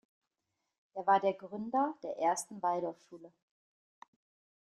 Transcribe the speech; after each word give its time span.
Er 0.95 1.05
war 1.05 1.19
Gründer 1.19 1.93
der 2.01 2.17
ersten 2.17 2.59
Waldorfschule. 2.63 3.31